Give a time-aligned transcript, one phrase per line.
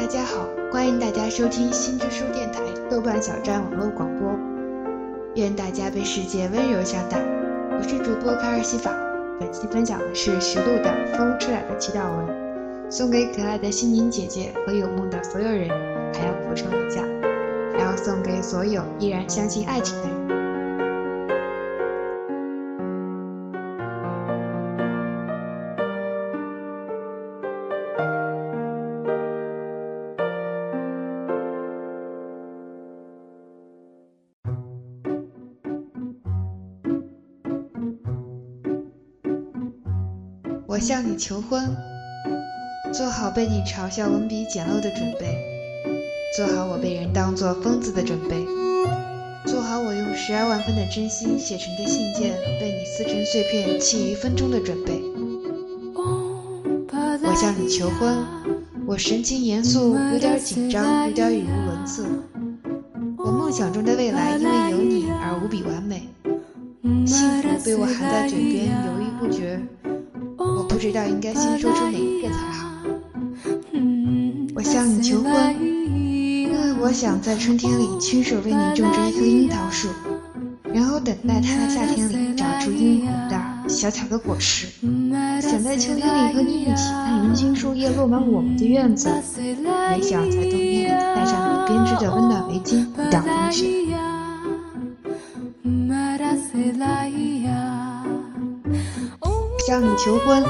[0.00, 4.34] 大家好，欢迎大家收听新知书电台豆瓣小站网络广播。
[5.34, 7.18] 愿大家被世界温柔相待。
[7.70, 8.90] 我是主播卡尔西法，
[9.38, 12.26] 本期分享的是徐璐的《风吹来的祈祷文》，
[12.90, 15.68] 送给可爱的心灵姐姐和有梦的所有人，
[16.14, 17.02] 还要补充一下，
[17.74, 20.39] 还要送给所有依然相信爱情的人。
[40.70, 41.76] 我向你求婚，
[42.92, 45.36] 做好被你嘲笑文笔简陋的准备，
[46.36, 48.36] 做好我被人当作疯子的准备，
[49.46, 55.02] 做好我用十二万分的真心写成的信件被你撕成碎片弃于风中的准备。
[56.06, 58.24] 我向你求婚，
[58.86, 62.06] 我神情严肃，有点紧张，有点语无伦次。
[63.18, 66.06] 我梦想中的未来因为有你而无比完美，
[67.04, 69.60] 幸福被我含在嘴边，犹豫不决。
[70.56, 72.68] 我不知道应该先说出哪一个才好。
[74.54, 79.88] 我向你求婚，因为我想在春天里亲手为你种植一棵樱桃树，
[80.72, 84.66] 然后等待它在夏天里长出殷红的小巧的果实。
[85.40, 89.08] 想在秋天里和你一起看银杏树叶落满我们的院子，
[89.96, 93.66] 也想在冬天里戴上你编织的温暖围巾，挡风雪。
[99.70, 100.42] 向你求婚，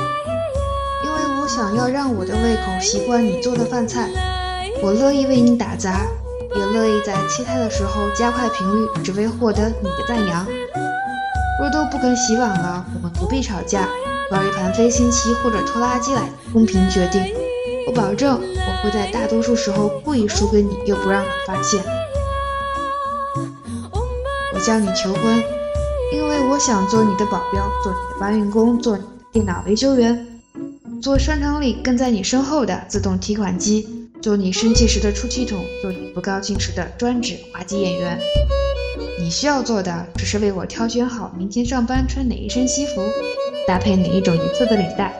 [1.04, 4.08] 因为我想要让我的胃口习惯你做的饭菜。
[4.82, 6.06] 我乐意为你打杂，
[6.56, 10.46] 也乐意在切菜的时候加快频率，只为获得你的赞扬。
[11.60, 13.86] 若都不肯洗碗了，我们不必吵架，
[14.30, 17.22] 玩一盘飞行棋或者拖拉机来公平决定。
[17.88, 21.84] 我保证，我会在大多数时候故意输给你，又不让你发现。
[24.54, 25.59] 我向你求婚。
[26.12, 30.26] 因为我想做你的保镖，做你的搬运工，做你的电脑维修员，
[31.00, 38.18] 做商场里跟在你身后的自动提款机，做你生气时的出气筒，做你不高兴时的专职滑稽演员。
[39.20, 43.02] 你需要做的只是为我挑选好明天上班穿哪一身西服，
[43.66, 45.14] 搭配哪一种颜色的领带。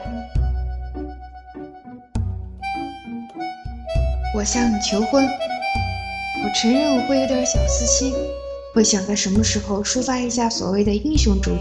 [4.34, 8.12] 我向你求婚，我承认我会有点小私心。
[8.72, 11.58] 会想在什么时候抒发一下所谓的英雄主义？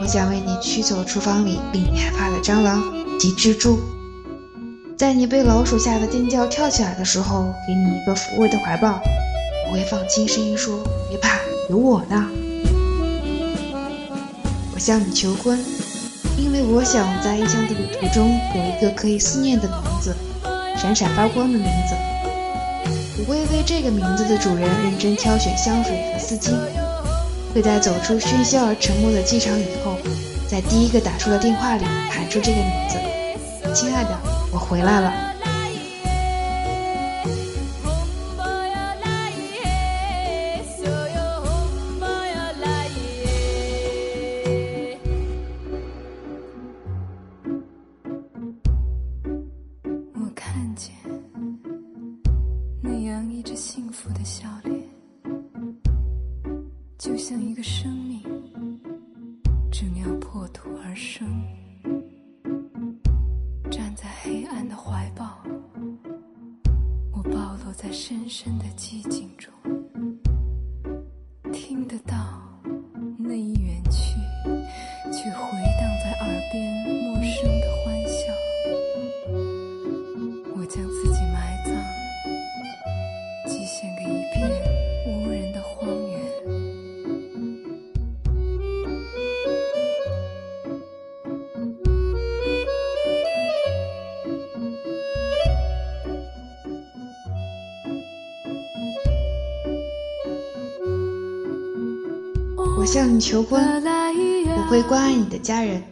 [0.00, 2.82] 我想为你驱走厨房里令你害怕的蟑螂
[3.18, 3.78] 及蜘蛛，
[4.94, 9.00] 在你被老鼠吓得尖叫跳起来的时候，给你一个抚慰的怀抱。
[9.68, 11.38] 我会放轻声音说：“别怕，
[11.70, 12.28] 有我呢。”
[14.74, 15.58] 我向你求婚，
[16.36, 20.14] 因为我想在异乡的旅途中有一个可以思念的名字，
[20.76, 21.94] 闪闪发光的名字。
[23.20, 26.54] 我会为这个名字的主人认真挑选香水和丝巾，
[27.52, 29.98] 会在走出喧嚣而沉默的机场以后，
[30.48, 32.96] 在第一个打出的电话里喊出这个名字
[33.74, 34.18] ：“亲爱的，
[34.50, 35.12] 我回来了。”
[61.00, 61.42] 生，
[63.70, 65.42] 站在黑暗的怀抱，
[67.10, 68.66] 我暴露在深深的
[102.80, 103.62] 我向你求婚，
[104.56, 105.82] 我会关爱你的家人，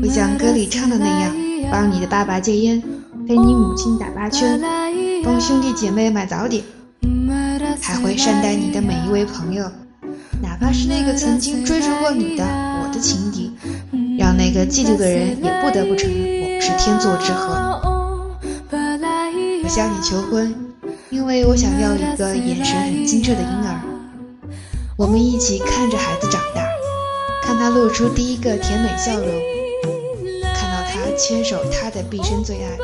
[0.00, 1.34] 会像歌里唱的那样，
[1.68, 2.80] 帮你的爸爸戒烟，
[3.26, 4.60] 陪你母亲打八圈，
[5.24, 6.62] 帮兄弟姐妹买早点，
[7.82, 9.68] 还会善待你的每一位朋友，
[10.40, 12.44] 哪怕是那个曾经追逐过你的
[12.84, 13.50] 我的情敌，
[14.16, 17.82] 让那个嫉妒的人也不得不承认我们是天作之合。
[18.70, 20.54] 我向你求婚，
[21.10, 23.97] 因为我想要一个眼神很清澈的婴儿。
[24.98, 26.66] 我们一起看着孩子长大，
[27.40, 29.28] 看他露出第一个甜美笑容，
[30.52, 32.76] 看到他牵手他的毕生最爱。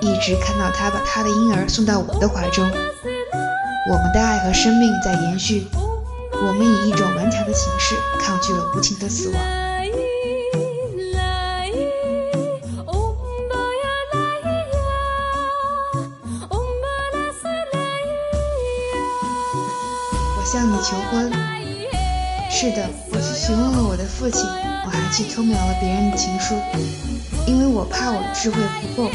[0.00, 2.64] 一直看到他把他的婴儿送到我的怀中。
[2.64, 5.66] 我们的爱和生命在延续，
[6.32, 9.67] 我们以一种顽强的形式抗拒了无情的死亡。
[20.50, 21.30] 向你求婚。
[22.50, 26.54] 是的，我去询问了我的父亲，我还去偷瞄了别人的情书，
[27.46, 28.56] 因为我怕我的智慧
[28.96, 29.10] 不够，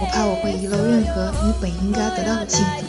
[0.00, 2.86] 我怕我会遗漏任何你本应该得到的幸福。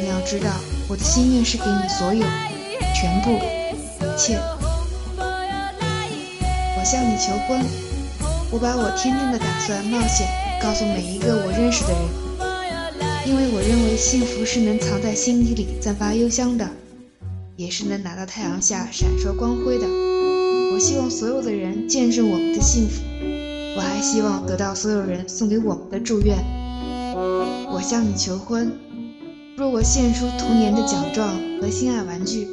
[0.00, 0.48] 你要知道，
[0.88, 2.24] 我的心愿是给你所有，
[2.94, 3.36] 全部，
[4.00, 4.40] 一切。
[5.18, 7.62] 我向你求婚，
[8.50, 10.26] 我把我天真的打算冒险
[10.62, 12.00] 告诉每一个我认识的人，
[13.26, 16.66] 因为我认为幸福是能藏在心底里散发幽香的，
[17.56, 19.86] 也是能拿到太阳下闪烁光辉的。
[20.72, 23.02] 我希望所有的人见证我们的幸福，
[23.76, 26.36] 我还希望得到所有人送给我们的祝愿。
[27.72, 28.70] 我向你求婚。
[29.56, 31.30] 若我献出童年的奖状
[31.62, 32.46] 和心爱玩具，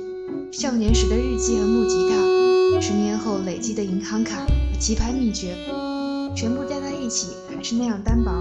[0.54, 5.54] 少年时的日记和木吉他，十年后累积的银行卡和棋牌秘诀，
[6.34, 8.32] 全部加在一起还是那样单薄，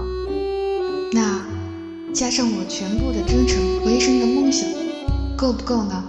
[1.11, 1.45] 那
[2.13, 4.65] 加上我全部的真诚和一生的梦想，
[5.35, 6.01] 够不够呢？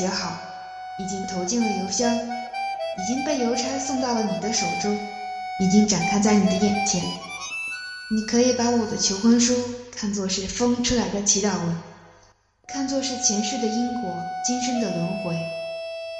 [0.00, 0.32] 写好，
[0.98, 4.98] 已经投进了邮箱，已经被邮差送到了你的手中，
[5.60, 7.02] 已经展开在你的眼前。
[8.10, 9.54] 你可以把我的求婚书
[9.94, 11.76] 看作是风吹来的祈祷文，
[12.66, 14.10] 看作是前世的因果，
[14.42, 15.36] 今生的轮回，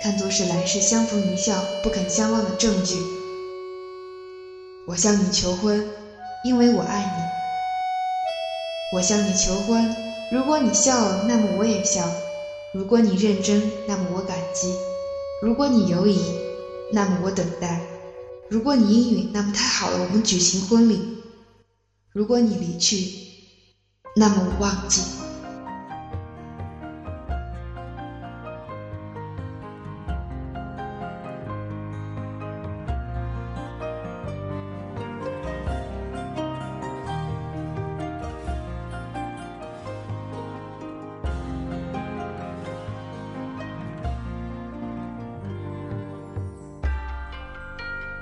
[0.02, 2.96] 看作是来世相逢一笑不肯相忘的证据。
[4.86, 5.88] 我向你求婚，
[6.44, 7.22] 因为我爱你。
[8.94, 9.96] 我向你求婚，
[10.30, 12.06] 如果你笑了，那么我也笑。
[12.72, 14.68] 如果你认真，那么我感激；
[15.42, 16.32] 如果你犹疑，
[16.92, 17.80] 那么我等待；
[18.48, 21.00] 如果你应允，那么太好了，我们举行婚礼；
[22.12, 23.10] 如果你离去，
[24.14, 25.02] 那么我忘记。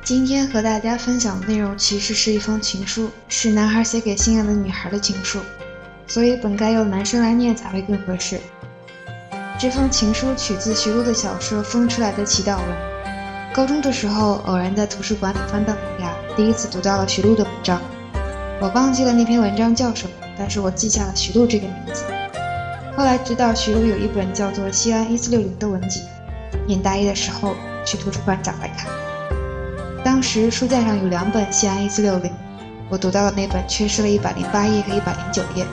[0.08, 5.38] 今天和大家分享的内容其实是一封情书，是男孩写给心爱的女孩的情书，
[6.06, 8.40] 所以本该由男生来念才会更合适。
[9.60, 12.66] 这封情书取自徐璐的小说《风出来的祈祷文》。
[13.54, 17.78] 高中的时候，偶然在图书馆里翻到萌芽，第一次读到了徐璐的文章。
[18.62, 22.02] 我忘记了那篇文章叫什么，但是我记下了徐璐这个名字。
[22.96, 26.00] 后来知道徐璐有一本叫做《西安一四六零》的文集，
[26.66, 28.88] 念大一的时候去图书馆找来看。
[30.08, 32.30] 当时书架上有两本《西安一四六零》，
[32.88, 35.66] 我读到的那本缺失了一百零八页和一百零九页，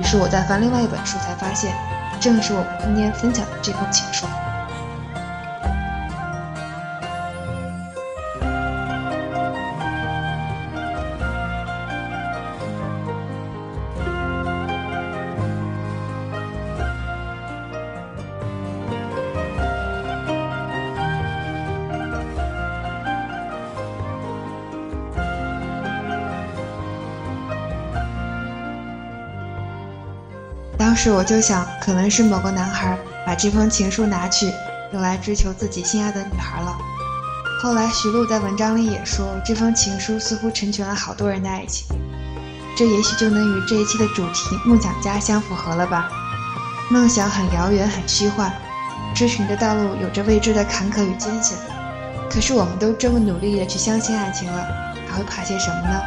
[0.00, 1.70] 于是我在翻另外一本书，才发现，
[2.18, 4.24] 正是我们今天分享的这封情书。
[30.94, 32.96] 当时我就想，可能是某个男孩
[33.26, 34.52] 把这封情书拿去，
[34.92, 36.72] 用来追求自己心爱的女孩了。
[37.60, 41.84] 后来徐璐在文章里也说，这封情书似乎成全了好多人的爱情。
[42.76, 46.08] 这也许就能与这一期的主题“梦想家”相符合了吧？
[46.88, 48.52] 梦想很遥远，很虚幻，
[49.16, 51.58] 追寻的道路有着未知的坎坷与艰险。
[52.30, 54.64] 可是我们都这么努力的去相信爱情了，
[55.08, 56.00] 还会怕些什么呢？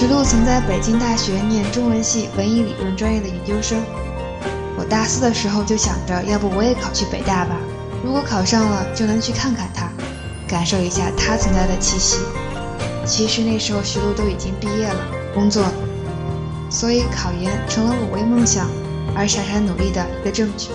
[0.00, 3.78] 徐璐曾在北京大学念中文系文艺理论专业的研究生。
[4.74, 7.54] 我大四的时候就想着，要不我也考去北大吧？
[8.02, 9.90] 如果考上了，就能去看看他，
[10.48, 12.16] 感受一下他存在的气息。
[13.04, 15.04] 其实那时候徐璐都已经毕业了，
[15.34, 15.66] 工作，
[16.70, 18.70] 所以考研成了我为梦想
[19.14, 20.70] 而傻傻努力的一个证据。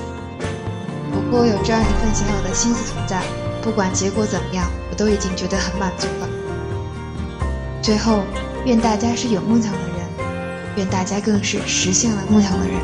[1.11, 3.23] 不过有这样一份小小的心思存在，
[3.63, 6.29] 不管结果怎么样，我都已经觉得很满足了。
[7.81, 8.19] 最后。
[8.65, 9.97] 愿大家是有梦想的人，
[10.77, 12.75] 愿大家更是实现了梦想的人。